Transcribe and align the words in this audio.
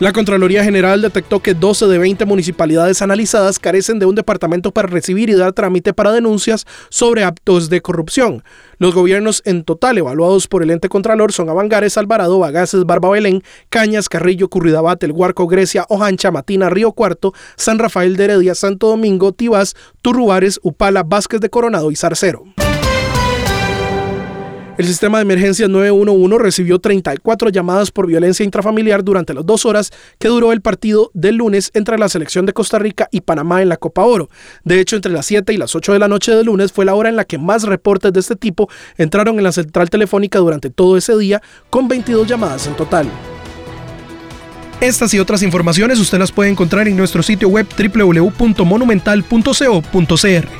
La 0.00 0.14
Contraloría 0.14 0.64
General 0.64 1.02
detectó 1.02 1.40
que 1.40 1.52
12 1.52 1.86
de 1.86 1.98
20 1.98 2.24
municipalidades 2.24 3.02
analizadas 3.02 3.58
carecen 3.58 3.98
de 3.98 4.06
un 4.06 4.14
departamento 4.14 4.72
para 4.72 4.88
recibir 4.88 5.28
y 5.28 5.34
dar 5.34 5.52
trámite 5.52 5.92
para 5.92 6.10
denuncias 6.10 6.66
sobre 6.88 7.22
actos 7.22 7.68
de 7.68 7.82
corrupción. 7.82 8.42
Los 8.78 8.94
gobiernos 8.94 9.42
en 9.44 9.62
total 9.62 9.98
evaluados 9.98 10.48
por 10.48 10.62
el 10.62 10.70
ente 10.70 10.88
Contralor 10.88 11.32
son 11.32 11.50
Avangares, 11.50 11.98
Alvarado, 11.98 12.38
Bagaces, 12.38 12.86
Barba 12.86 13.10
Belén, 13.10 13.42
Cañas, 13.68 14.08
Carrillo, 14.08 14.48
Curridabat, 14.48 15.04
El 15.04 15.12
Huarco, 15.12 15.46
Grecia, 15.46 15.84
Ojancha, 15.90 16.30
Matina, 16.30 16.70
Río 16.70 16.92
Cuarto, 16.92 17.34
San 17.56 17.78
Rafael 17.78 18.16
de 18.16 18.24
Heredia, 18.24 18.54
Santo 18.54 18.88
Domingo, 18.88 19.32
Tibás, 19.32 19.76
Turrubares, 20.00 20.60
Upala, 20.62 21.02
Vázquez 21.02 21.42
de 21.42 21.50
Coronado 21.50 21.90
y 21.90 21.96
Zarcero. 21.96 22.44
El 24.80 24.86
sistema 24.86 25.18
de 25.18 25.24
emergencias 25.24 25.68
911 25.68 26.38
recibió 26.38 26.78
34 26.78 27.50
llamadas 27.50 27.90
por 27.90 28.06
violencia 28.06 28.44
intrafamiliar 28.44 29.04
durante 29.04 29.34
las 29.34 29.44
dos 29.44 29.66
horas 29.66 29.90
que 30.18 30.28
duró 30.28 30.52
el 30.52 30.62
partido 30.62 31.10
del 31.12 31.36
lunes 31.36 31.70
entre 31.74 31.98
la 31.98 32.08
selección 32.08 32.46
de 32.46 32.54
Costa 32.54 32.78
Rica 32.78 33.06
y 33.12 33.20
Panamá 33.20 33.60
en 33.60 33.68
la 33.68 33.76
Copa 33.76 34.06
Oro. 34.06 34.30
De 34.64 34.80
hecho, 34.80 34.96
entre 34.96 35.12
las 35.12 35.26
7 35.26 35.52
y 35.52 35.58
las 35.58 35.76
8 35.76 35.92
de 35.92 35.98
la 35.98 36.08
noche 36.08 36.34
del 36.34 36.46
lunes 36.46 36.72
fue 36.72 36.86
la 36.86 36.94
hora 36.94 37.10
en 37.10 37.16
la 37.16 37.26
que 37.26 37.36
más 37.36 37.64
reportes 37.64 38.14
de 38.14 38.20
este 38.20 38.36
tipo 38.36 38.70
entraron 38.96 39.36
en 39.36 39.44
la 39.44 39.52
central 39.52 39.90
telefónica 39.90 40.38
durante 40.38 40.70
todo 40.70 40.96
ese 40.96 41.14
día, 41.18 41.42
con 41.68 41.86
22 41.86 42.26
llamadas 42.26 42.66
en 42.66 42.74
total. 42.74 43.06
Estas 44.80 45.12
y 45.12 45.18
otras 45.18 45.42
informaciones 45.42 45.98
usted 45.98 46.18
las 46.18 46.32
puede 46.32 46.48
encontrar 46.48 46.88
en 46.88 46.96
nuestro 46.96 47.22
sitio 47.22 47.50
web 47.50 47.66
www.monumental.co.cr. 47.76 50.59